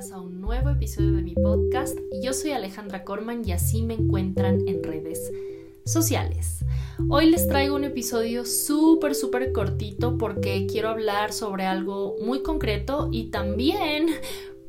[0.00, 1.98] a un nuevo episodio de mi podcast.
[2.22, 5.30] Yo soy Alejandra Corman y así me encuentran en redes
[5.84, 6.64] sociales.
[7.10, 13.10] Hoy les traigo un episodio súper, súper cortito porque quiero hablar sobre algo muy concreto
[13.12, 14.06] y también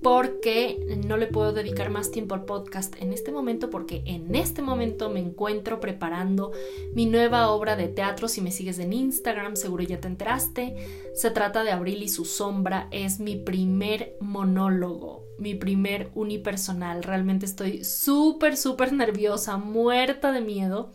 [0.02, 4.62] porque no le puedo dedicar más tiempo al podcast en este momento porque en este
[4.62, 6.52] momento me encuentro preparando
[6.96, 8.28] mi nueva obra de teatro.
[8.28, 11.12] Si me sigues en Instagram seguro ya te enteraste.
[11.14, 12.88] Se trata de Abril y su sombra.
[12.90, 17.04] Es mi primer monólogo, mi primer unipersonal.
[17.04, 20.92] Realmente estoy súper, súper nerviosa, muerta de miedo,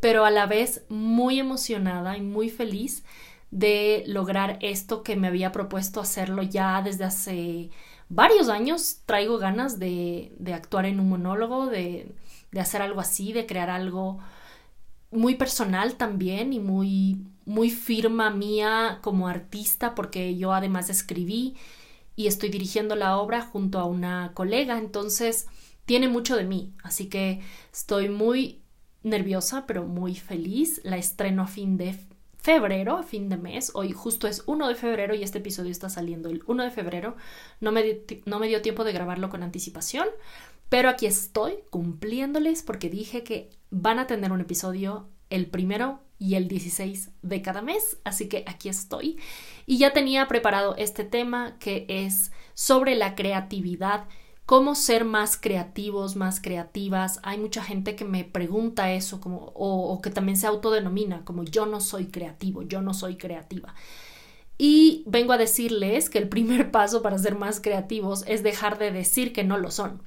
[0.00, 3.04] pero a la vez muy emocionada y muy feliz
[3.50, 7.70] de lograr esto que me había propuesto hacerlo ya desde hace
[8.08, 12.14] varios años traigo ganas de, de actuar en un monólogo, de,
[12.50, 14.18] de, hacer algo así, de crear algo
[15.10, 21.56] muy personal también y muy, muy firma mía como artista, porque yo además escribí
[22.16, 25.46] y estoy dirigiendo la obra junto a una colega, entonces
[25.84, 27.40] tiene mucho de mí, así que
[27.72, 28.60] estoy muy
[29.02, 30.80] nerviosa, pero muy feliz.
[30.84, 31.98] La estreno a fin de
[32.38, 33.72] febrero, fin de mes.
[33.74, 37.16] Hoy justo es 1 de febrero y este episodio está saliendo el 1 de febrero.
[37.60, 40.08] No me, no me dio tiempo de grabarlo con anticipación,
[40.68, 46.34] pero aquí estoy cumpliéndoles porque dije que van a tener un episodio el primero y
[46.34, 49.18] el 16 de cada mes, así que aquí estoy.
[49.66, 54.06] Y ya tenía preparado este tema que es sobre la creatividad
[54.48, 57.20] cómo ser más creativos, más creativas.
[57.22, 61.66] Hay mucha gente que me pregunta eso como, o, que también se autodenomina como yo
[61.66, 63.74] no soy creativo, yo no soy creativa.
[64.56, 68.90] Y vengo a decirles que el primer paso para ser más creativos es dejar de
[68.90, 70.00] decir que no lo son.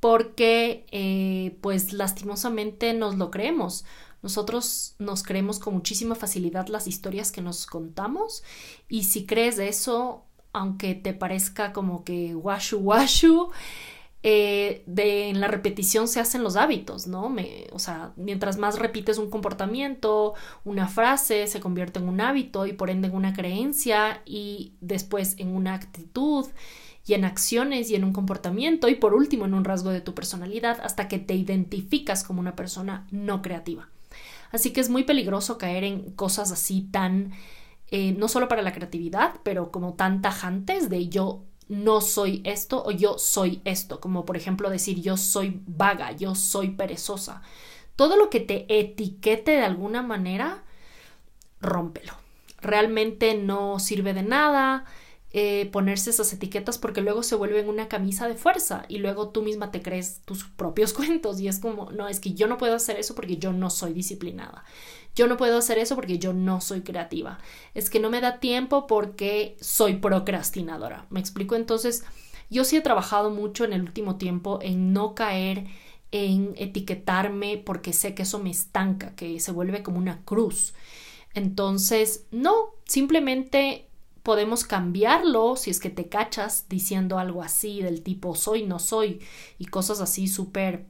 [0.00, 3.84] Porque, eh, pues lastimosamente nos lo creemos.
[4.22, 8.42] Nosotros nos creemos con muchísima facilidad las historias que nos contamos
[8.88, 13.50] y si crees eso, aunque te parezca como que washu washu,
[14.22, 17.34] eh, de, en la repetición se hacen los hábitos, ¿no?
[17.72, 20.34] O sea, mientras más repites un comportamiento,
[20.64, 25.36] una frase, se convierte en un hábito y por ende en una creencia y después
[25.38, 26.46] en una actitud
[27.06, 30.14] y en acciones y en un comportamiento y por último en un rasgo de tu
[30.14, 33.88] personalidad hasta que te identificas como una persona no creativa.
[34.52, 37.32] Así que es muy peligroso caer en cosas así tan
[37.90, 42.82] eh, no solo para la creatividad, pero como tan tajantes de yo no soy esto
[42.84, 47.42] o yo soy esto, como por ejemplo decir yo soy vaga, yo soy perezosa.
[47.96, 50.64] Todo lo que te etiquete de alguna manera,
[51.60, 52.12] rómpelo.
[52.60, 54.84] Realmente no sirve de nada,
[55.32, 59.42] eh, ponerse esas etiquetas porque luego se vuelven una camisa de fuerza y luego tú
[59.42, 62.74] misma te crees tus propios cuentos y es como, no, es que yo no puedo
[62.74, 64.64] hacer eso porque yo no soy disciplinada.
[65.14, 67.38] Yo no puedo hacer eso porque yo no soy creativa.
[67.74, 71.06] Es que no me da tiempo porque soy procrastinadora.
[71.10, 71.56] ¿Me explico?
[71.56, 72.04] Entonces,
[72.48, 75.66] yo sí he trabajado mucho en el último tiempo en no caer
[76.12, 80.74] en etiquetarme porque sé que eso me estanca, que se vuelve como una cruz.
[81.34, 82.54] Entonces, no,
[82.86, 83.86] simplemente
[84.22, 89.20] podemos cambiarlo si es que te cachas diciendo algo así del tipo soy, no soy
[89.58, 90.86] y cosas así súper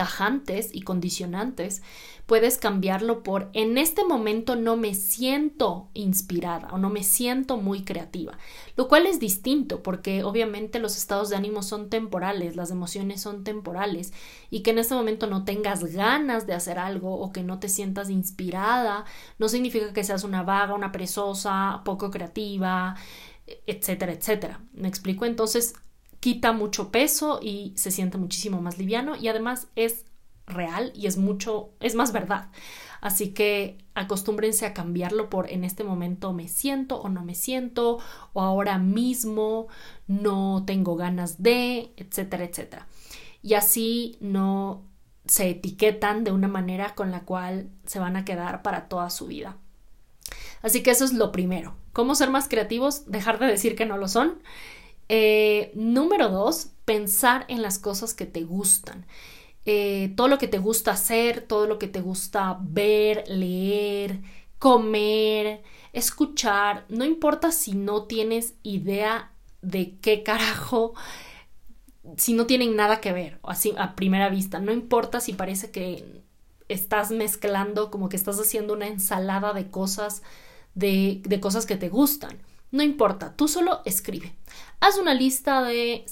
[0.00, 1.82] tajantes y condicionantes,
[2.24, 7.84] puedes cambiarlo por en este momento no me siento inspirada o no me siento muy
[7.84, 8.38] creativa,
[8.76, 13.44] lo cual es distinto porque obviamente los estados de ánimo son temporales, las emociones son
[13.44, 14.14] temporales
[14.48, 17.68] y que en este momento no tengas ganas de hacer algo o que no te
[17.68, 19.04] sientas inspirada
[19.38, 22.96] no significa que seas una vaga, una perezosa, poco creativa,
[23.66, 24.62] etcétera, etcétera.
[24.72, 25.26] ¿Me explico?
[25.26, 25.74] Entonces,
[26.20, 30.04] quita mucho peso y se siente muchísimo más liviano y además es
[30.46, 32.50] real y es mucho, es más verdad.
[33.00, 37.98] Así que acostúmbrense a cambiarlo por en este momento me siento o no me siento
[38.34, 39.68] o ahora mismo
[40.06, 42.86] no tengo ganas de, etcétera, etcétera.
[43.42, 44.82] Y así no
[45.24, 49.26] se etiquetan de una manera con la cual se van a quedar para toda su
[49.26, 49.56] vida.
[50.60, 51.74] Así que eso es lo primero.
[51.94, 53.10] ¿Cómo ser más creativos?
[53.10, 54.42] Dejar de decir que no lo son
[55.12, 59.06] eh, número dos, pensar en las cosas que te gustan.
[59.66, 64.20] Eh, todo lo que te gusta hacer, todo lo que te gusta ver, leer,
[64.60, 70.94] comer, escuchar, no importa si no tienes idea de qué carajo,
[72.16, 76.22] si no tienen nada que ver, así a primera vista, no importa si parece que
[76.68, 80.22] estás mezclando, como que estás haciendo una ensalada de cosas,
[80.74, 82.38] de, de cosas que te gustan.
[82.70, 84.34] No importa, tú solo escribe.
[84.80, 86.04] Haz una lista de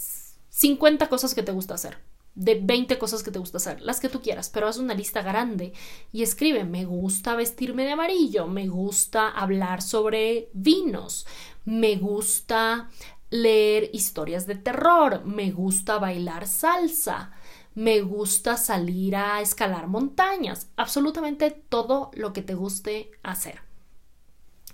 [0.51, 1.99] 50 cosas que te gusta hacer,
[2.35, 5.23] de 20 cosas que te gusta hacer, las que tú quieras, pero haz una lista
[5.23, 5.73] grande
[6.13, 11.27] y escribe, me gusta vestirme de amarillo, me gusta hablar sobre vinos,
[11.65, 12.91] me gusta
[13.31, 17.33] leer historias de terror, me gusta bailar salsa,
[17.75, 23.68] me gusta salir a escalar montañas, absolutamente todo lo que te guste hacer.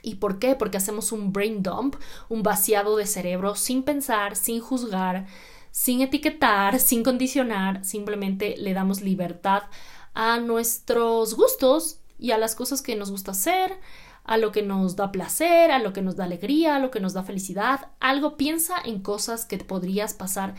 [0.04, 0.54] ¿Y por qué?
[0.54, 1.96] Porque hacemos un brain dump,
[2.28, 5.26] un vaciado de cerebro sin pensar, sin juzgar,
[5.70, 9.64] sin etiquetar, sin condicionar, simplemente le damos libertad
[10.12, 13.78] a nuestros gustos y a las cosas que nos gusta hacer,
[14.24, 17.00] a lo que nos da placer, a lo que nos da alegría, a lo que
[17.00, 17.88] nos da felicidad.
[17.98, 20.54] Algo piensa en cosas que podrías pasar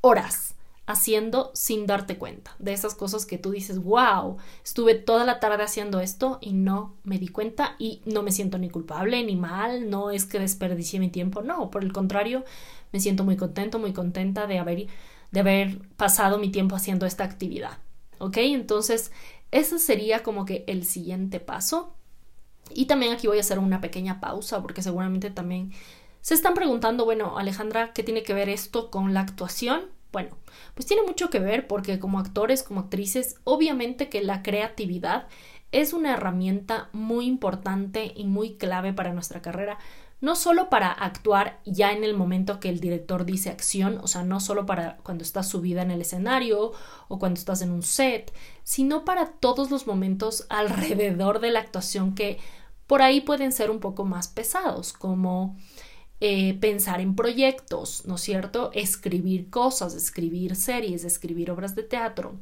[0.00, 0.54] horas
[0.90, 2.54] haciendo sin darte cuenta.
[2.58, 6.96] De esas cosas que tú dices, wow, estuve toda la tarde haciendo esto y no
[7.04, 11.00] me di cuenta y no me siento ni culpable ni mal, no es que desperdicié
[11.00, 12.44] mi tiempo, no, por el contrario,
[12.92, 14.86] me siento muy contento, muy contenta de haber,
[15.30, 17.78] de haber pasado mi tiempo haciendo esta actividad.
[18.18, 18.36] ¿Ok?
[18.38, 19.12] Entonces,
[19.50, 21.94] ese sería como que el siguiente paso.
[22.72, 25.72] Y también aquí voy a hacer una pequeña pausa porque seguramente también
[26.20, 29.86] se están preguntando, bueno, Alejandra, ¿qué tiene que ver esto con la actuación?
[30.12, 30.36] Bueno,
[30.74, 35.28] pues tiene mucho que ver porque como actores, como actrices, obviamente que la creatividad
[35.72, 39.78] es una herramienta muy importante y muy clave para nuestra carrera,
[40.20, 44.22] no solo para actuar ya en el momento que el director dice acción, o sea,
[44.22, 46.72] no solo para cuando estás subida en el escenario
[47.08, 48.32] o cuando estás en un set,
[48.62, 52.38] sino para todos los momentos alrededor de la actuación que
[52.86, 55.56] por ahí pueden ser un poco más pesados, como
[56.20, 58.70] eh, pensar en proyectos, ¿no es cierto?
[58.74, 62.34] Escribir cosas, escribir series, escribir obras de teatro.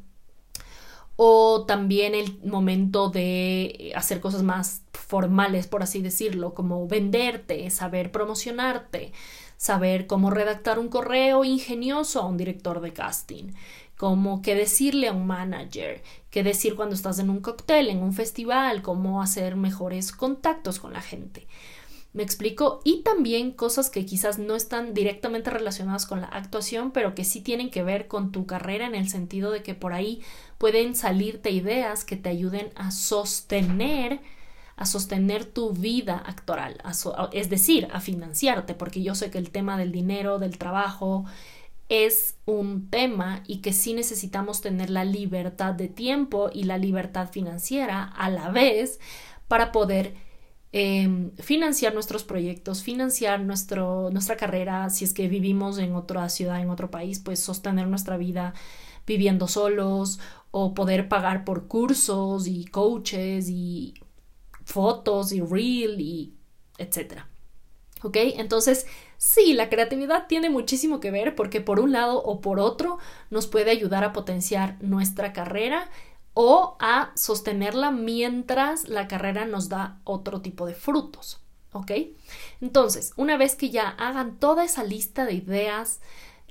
[1.15, 8.13] O también el momento de hacer cosas más formales, por así decirlo, como venderte, saber
[8.13, 9.13] promocionarte,
[9.57, 13.53] saber cómo redactar un correo ingenioso a un director de casting,
[13.97, 18.13] como qué decirle a un manager, qué decir cuando estás en un cóctel, en un
[18.13, 21.47] festival, cómo hacer mejores contactos con la gente.
[22.13, 22.81] ¿Me explico?
[22.85, 27.43] Y también cosas que quizás no están directamente relacionadas con la actuación, pero que sí
[27.43, 30.23] tienen que ver con tu carrera en el sentido de que por ahí
[30.57, 34.21] pueden salirte ideas que te ayuden a sostener
[34.79, 36.81] a sostener tu vida actoral,
[37.33, 41.25] es decir, a financiarte, porque yo sé que el tema del dinero, del trabajo,
[41.89, 47.29] es un tema y que sí necesitamos tener la libertad de tiempo y la libertad
[47.31, 49.01] financiera a la vez
[49.49, 50.15] para poder
[50.73, 56.61] em, financiar nuestros proyectos, financiar nuestro, nuestra carrera, si es que vivimos en otra ciudad,
[56.61, 58.55] en otro país, pues sostener nuestra vida
[59.07, 60.21] viviendo solos
[60.51, 63.95] o poder pagar por cursos y coaches y
[64.65, 66.35] fotos y reel y
[66.79, 67.29] etcétera.
[68.03, 68.17] ¿Ok?
[68.37, 68.87] Entonces,
[69.17, 72.99] sí, la creatividad tiene muchísimo que ver porque por un lado o por otro
[73.31, 75.91] nos puede ayudar a potenciar nuestra carrera
[76.41, 81.41] o a sostenerla mientras la carrera nos da otro tipo de frutos.
[81.73, 81.91] ¿Ok?
[82.61, 86.01] Entonces, una vez que ya hagan toda esa lista de ideas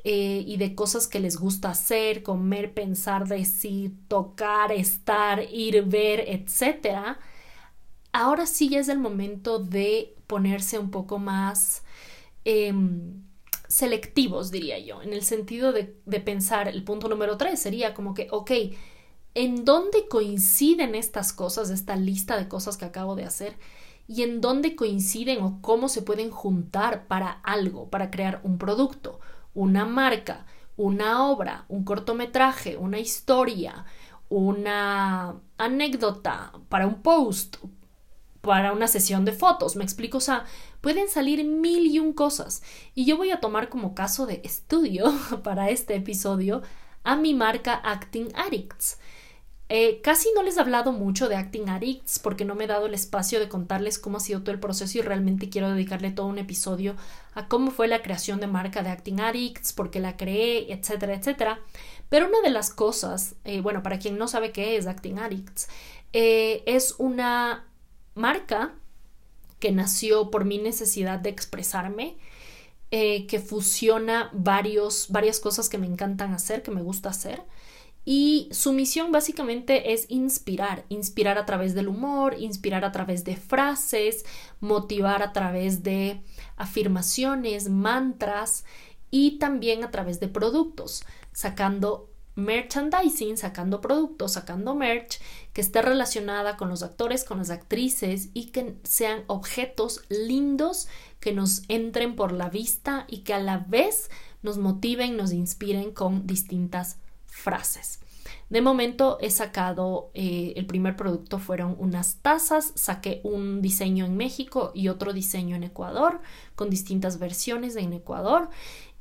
[0.04, 6.20] eh, y de cosas que les gusta hacer, comer, pensar, decir, tocar, estar, ir, ver,
[6.28, 7.18] etcétera,
[8.12, 11.84] ahora sí ya es el momento de ponerse un poco más
[12.44, 13.24] em,
[13.70, 18.14] selectivos, diría yo, en el sentido de, de pensar, el punto número tres sería como
[18.14, 18.52] que, ok,
[19.38, 23.56] ¿en dónde coinciden estas cosas, esta lista de cosas que acabo de hacer?
[24.08, 29.20] y en dónde coinciden o cómo se pueden juntar para algo, para crear un producto,
[29.54, 30.46] una marca,
[30.78, 33.86] una obra, un cortometraje, una historia,
[34.30, 37.58] una anécdota, para un post,
[38.42, 40.46] para una sesión de fotos, me explico, o sea,
[40.80, 42.64] pueden salir mil y un cosas.
[42.96, 45.12] Y yo voy a tomar como caso de estudio
[45.44, 46.62] para este episodio
[47.04, 49.00] a mi marca Acting Addicts.
[49.70, 52.86] Eh, casi no les he hablado mucho de Acting Addicts porque no me he dado
[52.86, 56.28] el espacio de contarles cómo ha sido todo el proceso y realmente quiero dedicarle todo
[56.28, 56.96] un episodio
[57.34, 61.16] a cómo fue la creación de marca de Acting Addicts, por qué la creé, etcétera,
[61.16, 61.60] etcétera.
[62.08, 65.68] Pero una de las cosas, eh, bueno, para quien no sabe qué es Acting Addicts,
[66.14, 67.68] eh, es una
[68.16, 68.74] marca
[69.60, 72.18] que nació por mi necesidad de expresarme,
[72.90, 77.44] que fusiona varios, varias cosas que me encantan hacer, que me gusta hacer.
[78.10, 83.36] Y su misión básicamente es inspirar, inspirar a través del humor, inspirar a través de
[83.36, 84.24] frases,
[84.62, 86.22] motivar a través de
[86.56, 88.64] afirmaciones, mantras
[89.12, 95.20] y también a través de productos, sacando merchandising, sacando productos, sacando merch
[95.52, 100.88] que esté relacionada con los actores, con las actrices y que sean objetos lindos
[101.20, 104.10] que nos entren por la vista y que a la vez
[104.44, 107.00] nos motiven, nos inspiren con distintas
[107.38, 108.00] frases.
[108.50, 114.16] De momento he sacado, eh, el primer producto fueron unas tazas, saqué un diseño en
[114.16, 116.22] México y otro diseño en Ecuador,
[116.56, 118.50] con distintas versiones en Ecuador.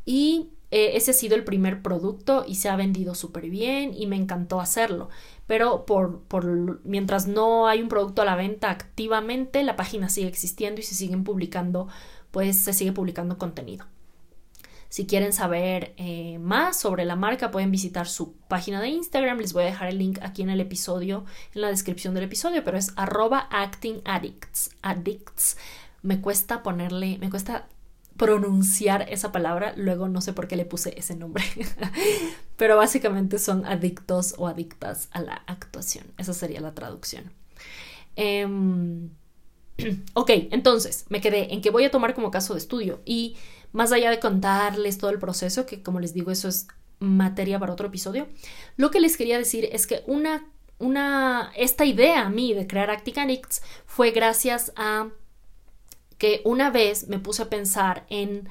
[0.05, 4.07] Y eh, ese ha sido el primer producto y se ha vendido súper bien y
[4.07, 5.11] me encantó hacerlo.
[5.47, 10.29] Pero por, por, mientras no hay un producto a la venta activamente, la página sigue
[10.29, 11.87] existiendo y se siguen publicando,
[12.33, 13.87] pues se sigue publicando contenido.
[14.89, 19.39] Si quieren saber eh, más sobre la marca, pueden visitar su página de Instagram.
[19.39, 21.25] Les voy a dejar el link aquí en el episodio,
[21.55, 24.71] en la descripción del episodio, pero es arroba actingaddicts.
[24.83, 25.57] Addicts.
[26.03, 27.67] Me cuesta ponerle, me cuesta
[28.17, 31.45] pronunciar esa palabra, luego no sé por qué le puse ese nombre,
[32.57, 37.33] pero básicamente son adictos o adictas a la actuación, esa sería la traducción.
[38.17, 39.11] Em,
[40.15, 43.37] ok, entonces me quedé en que voy a tomar como caso de estudio y
[43.73, 46.67] más allá de contarles todo el proceso, que como les digo, eso es
[46.99, 48.29] materia para otro episodio,
[48.77, 50.47] lo que les quería decir es que una,
[50.79, 55.09] una, esta idea a mí de crear Acticanix fue gracias a
[56.19, 58.49] que una vez me puse a pensar en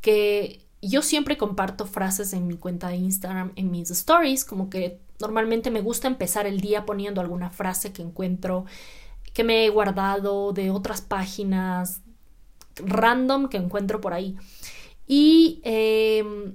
[0.00, 5.00] que yo siempre comparto frases en mi cuenta de Instagram, en mis stories, como que
[5.20, 8.66] normalmente me gusta empezar el día poniendo alguna frase que encuentro,
[9.32, 12.02] que me he guardado de otras páginas
[12.76, 14.36] random que encuentro por ahí.
[15.06, 16.54] Y em,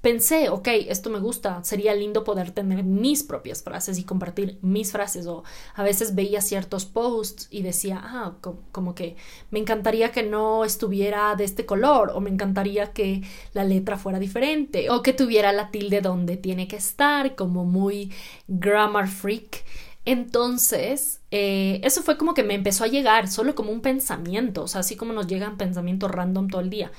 [0.00, 4.92] pensé, ok, esto me gusta, sería lindo poder tener mis propias frases y compartir mis
[4.92, 5.26] frases.
[5.26, 5.44] O
[5.74, 8.36] a veces veía ciertos posts y decía, ah,
[8.72, 9.16] como que
[9.50, 13.22] me encantaría que no estuviera de este color, o me encantaría que
[13.54, 18.12] la letra fuera diferente, o que tuviera la tilde donde tiene que estar, como muy
[18.46, 19.64] grammar freak.
[20.10, 24.66] Entonces, eh, eso fue como que me empezó a llegar solo como un pensamiento, o
[24.66, 26.90] sea, así como nos llegan pensamientos random todo el día.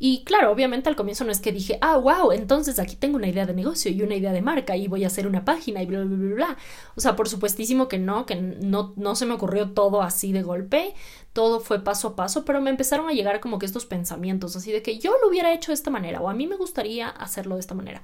[0.00, 3.28] Y claro, obviamente al comienzo no es que dije, ah, wow, entonces aquí tengo una
[3.28, 5.86] idea de negocio y una idea de marca y voy a hacer una página y
[5.86, 6.56] bla, bla, bla, bla.
[6.96, 10.42] O sea, por supuestísimo que no, que no, no se me ocurrió todo así de
[10.42, 10.92] golpe,
[11.32, 14.72] todo fue paso a paso, pero me empezaron a llegar como que estos pensamientos, así
[14.72, 17.54] de que yo lo hubiera hecho de esta manera o a mí me gustaría hacerlo
[17.54, 18.02] de esta manera.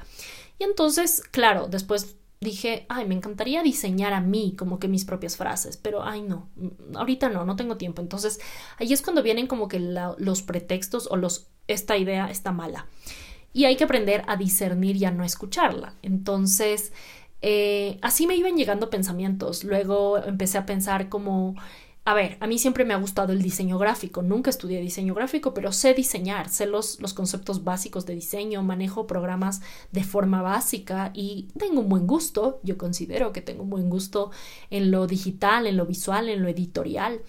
[0.61, 5.37] Y entonces, claro, después dije, ay, me encantaría diseñar a mí como que mis propias
[5.37, 8.02] frases, pero ay, no, mm, ahorita no, no tengo tiempo.
[8.02, 8.40] Entonces,
[8.78, 12.87] ahí es cuando vienen como que los pretextos o los, esta idea está mala.
[13.54, 15.94] Y hay que aprender a discernir y a no escucharla.
[16.02, 16.92] Entonces,
[17.42, 19.64] eh, así me iban llegando pensamientos.
[19.64, 21.56] Luego empecé a pensar como
[22.04, 25.54] a ver, a mí siempre me ha gustado el diseño gráfico, nunca estudié diseño gráfico,
[25.54, 29.61] pero sé diseñar, sé los, los, conceptos básicos de diseño, manejo programas
[29.92, 34.32] de forma básica y tengo un buen gusto, yo considero que tengo un buen gusto
[34.71, 37.23] en lo digital, en lo visual, en lo editorial.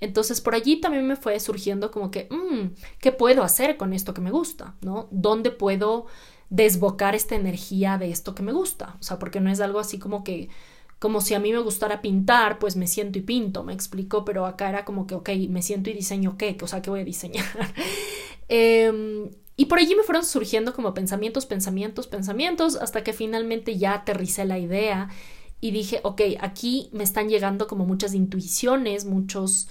[0.00, 4.12] Entonces por allí también me fue surgiendo como que, mmm, ¿qué puedo hacer con esto
[4.12, 4.76] que me gusta?
[4.82, 5.08] ¿No?
[5.10, 6.06] ¿Dónde puedo
[6.50, 8.96] desbocar esta energía de esto que me gusta?
[9.00, 10.50] O sea, porque no es algo así como que
[11.00, 14.44] como si a mí me gustara pintar, pues me siento y pinto, me explico, pero
[14.44, 17.04] acá era como que, ok, me siento y diseño qué, o sea, ¿qué voy a
[17.04, 17.44] diseñar?
[18.52, 23.94] Em, y por allí me fueron surgiendo como pensamientos, pensamientos, pensamientos, hasta que finalmente ya
[23.94, 25.08] aterricé la idea
[25.60, 29.68] y dije, ok, aquí me están llegando como muchas intuiciones, muchos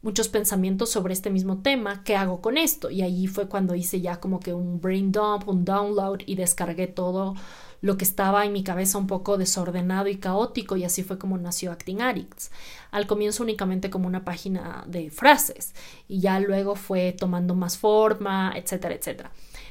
[0.00, 2.90] muchos pensamientos sobre este mismo tema, ¿qué hago con esto?
[2.90, 6.86] Y ahí fue cuando hice ya como que un brain dump, un download y descargué
[6.86, 7.34] todo
[7.80, 11.38] lo que estaba en mi cabeza un poco desordenado y caótico y así fue como
[11.38, 12.50] nació Acting Addicts.
[12.90, 15.74] Al comienzo únicamente como una página de frases
[16.08, 19.30] y ya luego fue tomando más forma, etcétera, etcétera.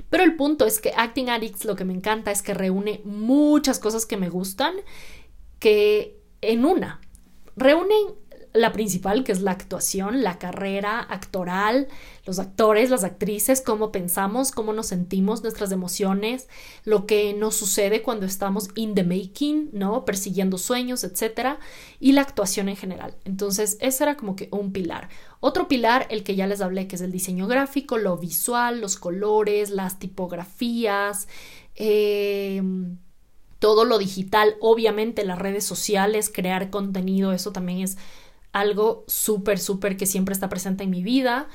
[0.09, 3.79] Pero el punto es que Acting Addicts lo que me encanta es que reúne muchas
[3.79, 4.75] cosas que me gustan
[5.59, 7.01] que en una
[7.57, 8.13] reúnen
[8.53, 11.87] la principal, que es la actuación, la carrera actoral,
[12.25, 16.47] los actores, las actrices, cómo pensamos, cómo nos sentimos, nuestras emociones,
[16.83, 20.05] lo que nos sucede cuando estamos in the making, ¿no?
[20.05, 21.59] Persiguiendo sueños, etcétera,
[21.99, 23.15] y la actuación en general.
[23.25, 25.09] Entonces, ese era como que un pilar.
[25.39, 28.97] Otro pilar, el que ya les hablé, que es el diseño gráfico, lo visual, los
[28.97, 31.27] colores, las tipografías,
[31.75, 32.61] eh,
[33.59, 37.97] todo lo digital, obviamente las redes sociales, crear contenido, eso también es
[38.59, 41.47] algo súper, súper que siempre está presente en mi vida.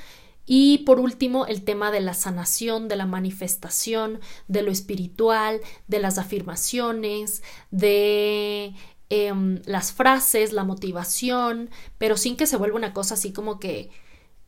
[0.45, 5.99] Y por último, el tema de la sanación, de la manifestación, de lo espiritual, de
[5.99, 8.73] las afirmaciones, de
[9.09, 13.89] em, las frases, la motivación, pero sin que se vuelva una cosa así como que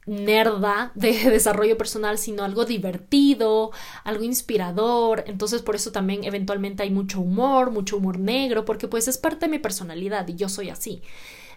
[0.05, 3.71] nerda de desarrollo personal, sino algo divertido,
[4.03, 5.23] algo inspirador.
[5.27, 9.45] Entonces por eso también eventualmente hay mucho humor, mucho humor negro, porque pues es parte
[9.45, 11.01] de mi personalidad y yo soy así.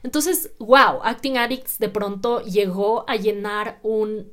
[0.02, 4.33] Entonces, wow, Acting Addicts de pronto llegó a llenar un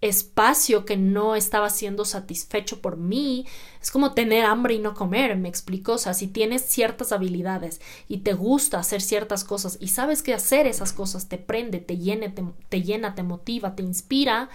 [0.00, 3.46] espacio que no estaba siendo satisfecho por mí.
[3.82, 5.92] Es como tener hambre y no comer, me explico.
[5.92, 10.34] O sea, si tienes ciertas habilidades y te gusta hacer ciertas cosas y sabes que
[10.34, 14.48] hacer esas cosas te prende, te, llene, te, te llena, te motiva, te inspira,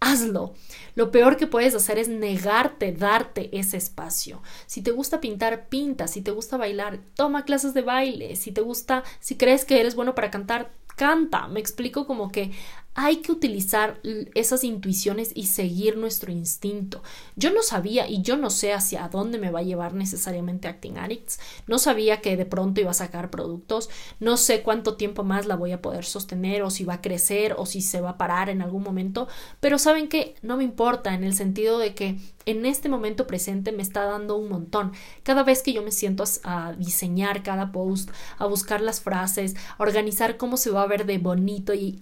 [0.00, 0.54] hazlo.
[0.94, 4.42] Lo peor que puedes hacer es negarte, darte ese espacio.
[4.66, 6.08] Si te gusta pintar, pinta.
[6.08, 8.36] Si te gusta bailar, toma clases de baile.
[8.36, 11.46] Si te gusta, si crees que eres bueno para cantar, canta.
[11.48, 12.52] Me explico como que
[13.00, 14.00] hay que utilizar
[14.34, 17.00] esas intuiciones y seguir nuestro instinto.
[17.36, 20.98] Yo no sabía y yo no sé hacia dónde me va a llevar necesariamente Acting
[20.98, 21.38] Addicts.
[21.68, 23.88] No sabía que de pronto iba a sacar productos.
[24.18, 27.54] No sé cuánto tiempo más la voy a poder sostener o si va a crecer
[27.56, 29.28] o si se va a parar en algún momento.
[29.60, 33.72] Pero saben que no me importa en el sentido de que en este momento presente
[33.72, 34.92] me está dando un montón.
[35.22, 39.82] Cada vez que yo me siento a, diseñar cada post, a buscar las frases, a
[39.82, 42.00] organizar cómo se va a ver de bonito y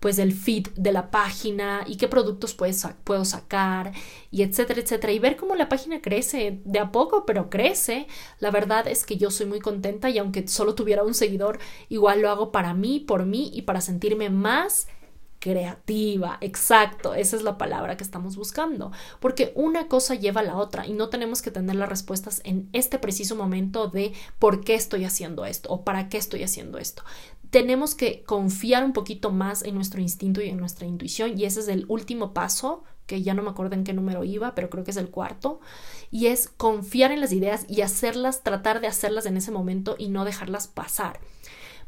[0.00, 3.92] pues el feed de la página y qué productos puedo sacar
[4.30, 5.12] y etcétera, etcétera.
[5.12, 8.06] Y ver cómo la página crece de a poco, pero crece.
[8.38, 12.22] La verdad es que yo soy muy contenta y aunque solo tuviera un seguidor, igual
[12.22, 14.88] lo hago para mí, por mí y para sentirme más
[15.40, 20.56] creativa, exacto, esa es la palabra que estamos buscando, porque una cosa lleva a la
[20.56, 24.74] otra y no tenemos que tener las respuestas en este preciso momento de por qué
[24.74, 27.02] estoy haciendo esto o para qué estoy haciendo esto.
[27.50, 31.60] Tenemos que confiar un poquito más en nuestro instinto y en nuestra intuición y ese
[31.60, 34.84] es el último paso que ya no me acuerdo en qué número iba, pero creo
[34.84, 35.58] que es el cuarto,
[36.12, 40.10] y es confiar en las ideas y hacerlas, tratar de hacerlas en ese momento y
[40.10, 41.18] no dejarlas pasar.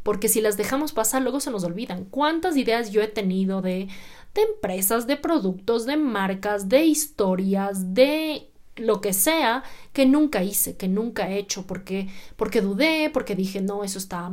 [0.03, 2.07] Porque si las dejamos pasar luego se nos olvidan.
[2.07, 3.87] ¿Cuántas ideas yo he tenido de,
[4.35, 10.77] de empresas, de productos, de marcas, de historias, de lo que sea que nunca hice,
[10.77, 14.29] que nunca he hecho, porque, porque dudé, porque dije, no, eso está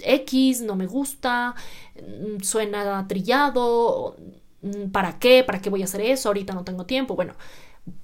[0.00, 1.54] X, no me gusta,
[1.96, 4.16] mm, suena trillado,
[4.62, 5.44] mm, ¿para qué?
[5.44, 6.28] ¿Para qué voy a hacer eso?
[6.28, 7.16] Ahorita no tengo tiempo.
[7.16, 7.34] Bueno,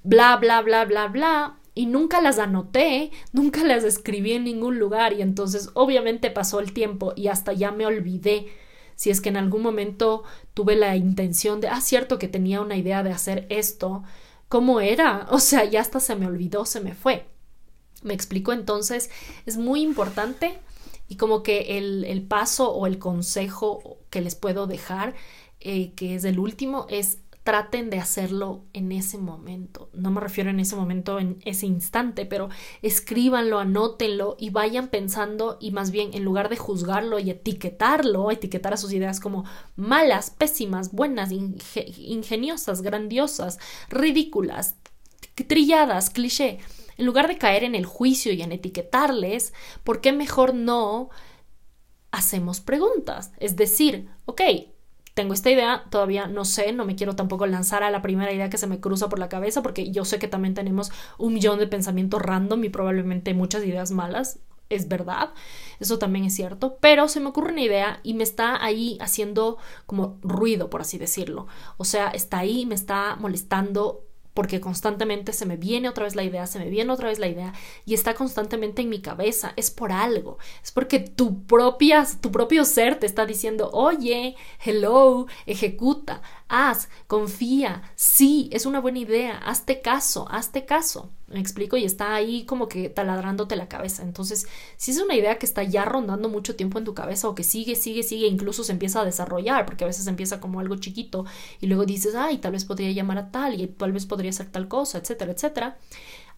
[0.03, 5.13] bla, bla, bla, bla, bla y nunca las anoté, nunca las escribí en ningún lugar
[5.13, 8.47] y entonces obviamente pasó el tiempo y hasta ya me olvidé
[8.95, 12.77] si es que en algún momento tuve la intención de, ah, cierto que tenía una
[12.77, 14.03] idea de hacer esto,
[14.47, 15.27] ¿cómo era?
[15.31, 17.27] O sea, ya hasta se me olvidó, se me fue.
[18.03, 19.09] Me explico entonces,
[19.45, 20.59] es muy importante
[21.07, 25.15] y como que el, el paso o el consejo que les puedo dejar,
[25.59, 29.91] eh, que es el último, es traten de hacerlo en ese momento.
[29.93, 32.49] No me refiero en ese momento, en ese instante, pero
[32.81, 38.73] escríbanlo, anótenlo y vayan pensando y más bien en lugar de juzgarlo y etiquetarlo, etiquetar
[38.73, 44.77] a sus ideas como malas, pésimas, buenas, ingeniosas, grandiosas, ridículas,
[45.47, 46.57] trilladas, cliché.
[46.97, 49.53] En lugar de caer en el juicio y en etiquetarles,
[49.83, 51.09] ¿por qué mejor no
[52.11, 53.31] hacemos preguntas?
[53.37, 54.41] Es decir, ok,
[55.15, 58.49] tengo esta idea, todavía no sé, no me quiero tampoco lanzar a la primera idea
[58.49, 61.57] que se me cruza por la cabeza, porque yo sé que también tenemos un millón
[61.57, 65.29] de pensamientos random y probablemente muchas ideas malas, es verdad,
[65.79, 69.57] eso también es cierto, pero se me ocurre una idea y me está ahí haciendo
[69.85, 71.47] como ruido, por así decirlo.
[71.77, 74.04] O sea, está ahí, me está molestando
[74.35, 77.27] porque constantemente se me viene otra vez la idea, se me viene otra vez la
[77.27, 77.53] idea
[77.85, 79.53] y está constantemente en mi cabeza.
[79.55, 85.25] Es por algo, es porque tu propia, tu propio ser te está diciendo, oye, hello,
[85.47, 91.09] ejecuta, haz, confía, sí, es una buena idea, hazte caso, hazte caso.
[91.35, 94.03] Me explico y está ahí como que taladrándote la cabeza.
[94.03, 97.35] Entonces, si es una idea que está ya rondando mucho tiempo en tu cabeza o
[97.35, 100.77] que sigue, sigue, sigue, incluso se empieza a desarrollar, porque a veces empieza como algo
[100.77, 101.25] chiquito
[101.59, 104.49] y luego dices, ay, tal vez podría llamar a tal y tal vez podría ser
[104.49, 105.77] tal cosa, etcétera, etcétera.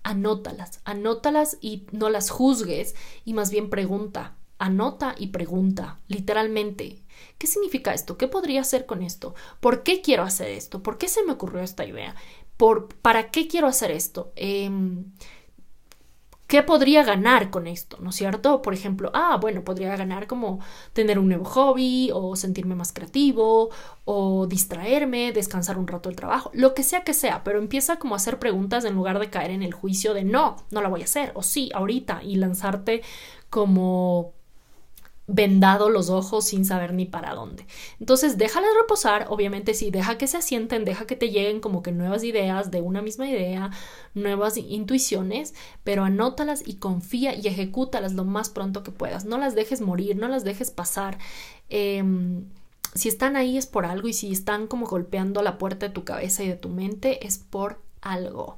[0.01, 7.03] Anótalas, anótalas y no las juzgues y más bien pregunta, anota y pregunta, literalmente.
[7.37, 8.17] ¿Qué significa esto?
[8.17, 9.35] ¿Qué podría hacer con esto?
[9.59, 10.81] ¿Por qué quiero hacer esto?
[10.81, 12.15] ¿Por qué se me ocurrió esta idea?
[12.57, 14.33] ¿Por, ¿Para qué quiero hacer esto?
[14.35, 15.05] Em,
[16.47, 17.97] ¿Qué podría ganar con esto?
[17.99, 18.61] ¿No es cierto?
[18.61, 20.59] Por ejemplo, ah, bueno, podría ganar como
[20.93, 23.69] tener un nuevo hobby o sentirme más creativo
[24.05, 28.15] o distraerme, descansar un rato del trabajo, lo que sea que sea, pero empieza como
[28.15, 31.01] a hacer preguntas en lugar de caer en el juicio de no, no la voy
[31.01, 33.01] a hacer o sí, ahorita y lanzarte
[33.49, 34.36] como
[35.27, 37.65] vendado los ojos sin saber ni para dónde.
[37.99, 41.91] Entonces, déjalas reposar, obviamente sí, deja que se asienten, deja que te lleguen como que
[41.91, 43.71] nuevas ideas de una misma idea,
[44.13, 49.25] nuevas intuiciones, pero anótalas y confía y ejecútalas lo más pronto que puedas.
[49.25, 51.17] No las dejes morir, no las dejes pasar.
[51.69, 52.45] Em,
[52.95, 56.05] si están ahí es por algo y si están como golpeando la puerta de tu
[56.05, 58.57] cabeza y de tu mente es por algo.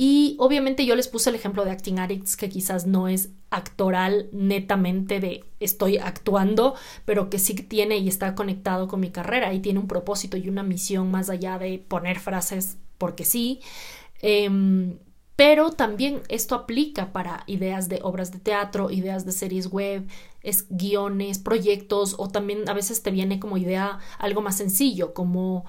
[0.00, 4.28] Y obviamente yo les puse el ejemplo de Acting Addicts, que quizás no es actoral
[4.30, 9.58] netamente de estoy actuando, pero que sí tiene y está conectado con mi carrera y
[9.58, 13.58] tiene un propósito y una misión más allá de poner frases porque sí.
[14.22, 14.98] Em,
[15.34, 20.06] pero también esto aplica para ideas de obras de teatro, ideas de series web,
[20.44, 25.64] es guiones, proyectos o también a veces te viene como idea algo más sencillo, como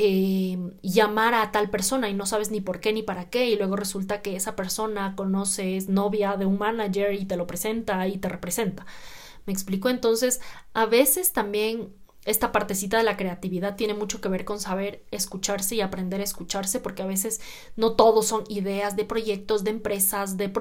[0.00, 3.56] eh, llamar a tal persona y no sabes ni por qué ni para qué y
[3.56, 8.06] luego resulta que esa persona conoce, es novia de un manager y te lo presenta
[8.06, 8.86] y te representa.
[9.44, 9.88] ¿Me explico?
[9.88, 10.40] Entonces,
[10.72, 11.92] a veces también
[12.28, 16.24] esta partecita de la creatividad tiene mucho que ver con saber escucharse y aprender a
[16.24, 17.40] escucharse, porque a veces
[17.74, 20.52] no todos son ideas de proyectos, de empresas, de,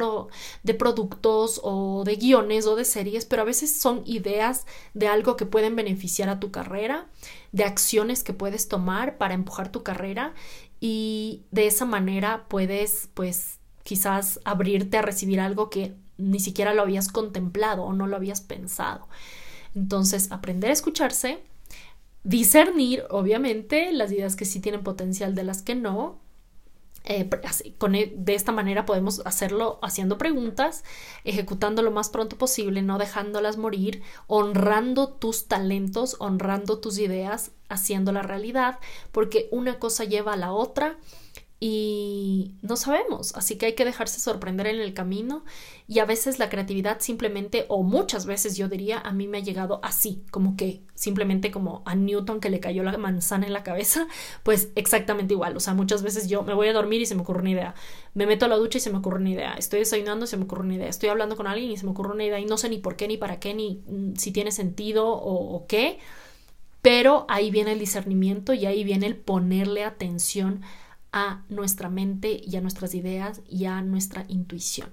[0.63, 5.35] de productos o de guiones o de series, pero a veces son ideas de algo
[5.35, 7.07] que pueden beneficiar a tu carrera,
[7.51, 10.33] de acciones que puedes tomar para empujar tu carrera
[10.79, 16.81] y de esa manera puedes, pues, quizás abrirte a recibir algo que ni siquiera lo
[16.81, 19.09] habías contemplado o no lo habías pensado.
[19.75, 21.39] Entonces, aprender a escucharse
[22.23, 26.19] discernir, obviamente, las ideas que sí tienen potencial de las que no.
[27.09, 27.29] Eh,
[27.77, 30.83] con, e, de esta manera podemos hacerlo haciendo preguntas,
[31.23, 38.11] ejecutando lo más pronto posible, no dejándolas morir, honrando tus talentos, honrando tus ideas, haciendo
[38.11, 38.79] la realidad,
[39.13, 40.97] porque una cosa lleva a la otra
[41.59, 45.43] y no sabemos, así que hay que dejarse sorprender en el camino
[45.87, 49.41] y a veces la creatividad simplemente o muchas veces yo diría a mí me ha
[49.41, 53.63] llegado así, como que simplemente como a Newton que le cayó la manzana en la
[53.63, 54.07] cabeza,
[54.43, 57.21] pues exactamente igual, o sea, muchas veces yo me voy a dormir y se me
[57.21, 57.73] ocurre una idea,
[58.13, 60.37] me meto a la ducha y se me ocurre una idea, estoy desayunando y se
[60.37, 62.45] me ocurre una idea, estoy hablando con alguien y se me ocurre una idea y
[62.45, 65.65] no sé ni por qué ni para qué ni mm, si tiene sentido o, o
[65.65, 65.97] qué,
[66.83, 70.86] pero ahí viene el discernimiento y ahí viene el ponerle atención a
[71.49, 74.89] nuestra mente y a nuestras ideas y a nuestra intuición.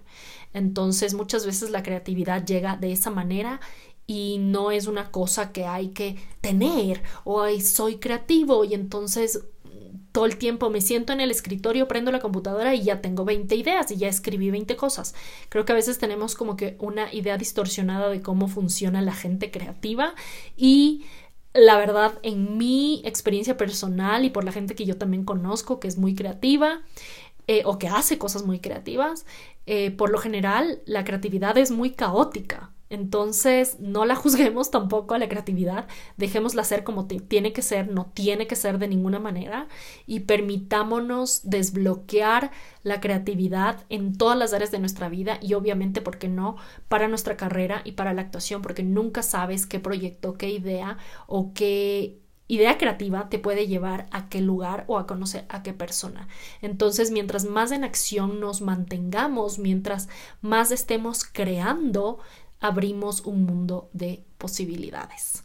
[0.52, 3.60] Entonces muchas veces la creatividad llega de esa manera
[4.06, 9.44] y no es una cosa que hay que tener o soy creativo y entonces
[10.12, 13.56] todo el tiempo me siento en el escritorio, prendo la computadora y ya tengo 20
[13.56, 15.12] ideas y ya escribí 20 cosas.
[15.48, 19.50] Creo que a veces tenemos como que una idea distorsionada de cómo funciona la gente
[19.50, 20.14] creativa
[20.56, 21.04] y
[21.54, 25.88] la verdad, en mi experiencia personal y por la gente que yo también conozco, que
[25.88, 26.82] es muy creativa
[27.46, 29.26] eh, o que hace cosas muy creativas,
[29.66, 32.73] eh, por lo general la creatividad es muy caótica.
[32.90, 38.06] Entonces, no la juzguemos tampoco a la creatividad, dejémosla ser como tiene que ser, no
[38.14, 39.68] tiene que ser de ninguna manera
[40.06, 42.50] y permitámonos desbloquear
[42.82, 46.56] la creatividad en todas las áreas de nuestra vida y obviamente, ¿por qué no?,
[46.88, 51.52] para nuestra carrera y para la actuación, porque nunca sabes qué proyecto, qué idea o
[51.54, 56.28] qué idea creativa te puede llevar a qué lugar o a conocer a qué persona.
[56.60, 60.08] Entonces, mientras más en acción nos mantengamos, mientras
[60.42, 62.18] más estemos creando,
[62.64, 65.44] abrimos un mundo de posibilidades.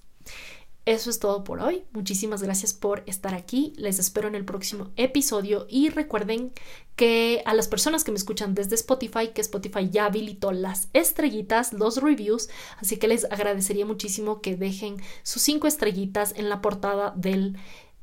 [0.86, 1.84] Eso es todo por hoy.
[1.92, 3.74] Muchísimas gracias por estar aquí.
[3.76, 6.54] Les espero en el próximo episodio y recuerden
[6.96, 11.74] que a las personas que me escuchan desde Spotify, que Spotify ya habilitó las estrellitas,
[11.74, 17.14] los reviews, así que les agradecería muchísimo que dejen sus cinco estrellitas en la portada
[17.18, 17.58] del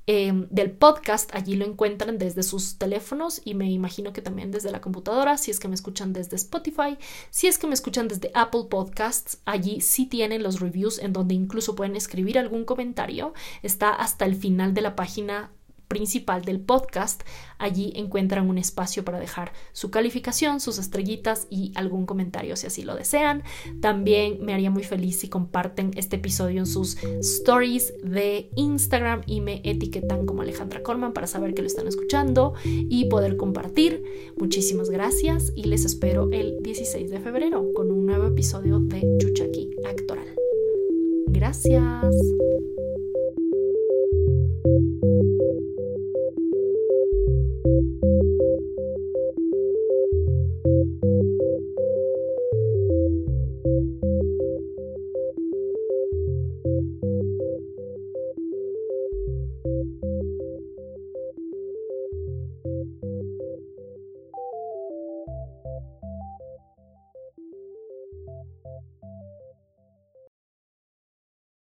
[0.08, 1.34] Em, del podcast.
[1.34, 5.50] Allí lo encuentran desde sus teléfonos y me imagino que también desde la computadora, si
[5.50, 6.96] es que me escuchan desde Spotify,
[7.30, 11.34] si es que me escuchan desde Apple Podcasts, allí sí tienen los reviews en donde
[11.34, 13.34] incluso pueden escribir algún comentario.
[13.64, 15.50] Está hasta el final de la página
[15.88, 17.22] principal del podcast.
[17.58, 22.82] Allí encuentran un espacio para dejar su calificación, sus estrellitas y algún comentario si así
[22.82, 23.42] lo desean.
[23.80, 29.40] También me haría muy feliz si comparten este episodio en sus stories de Instagram y
[29.40, 34.02] me etiquetan como Alejandra Colman para saber que lo están escuchando y poder compartir.
[34.36, 39.70] Muchísimas gracias y les espero el 16 de febrero con un nuevo episodio de Chuchaki
[39.84, 40.34] Actoral.
[41.28, 42.04] Gracias.